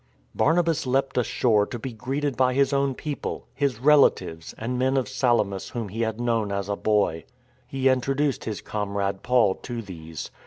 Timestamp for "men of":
4.79-5.07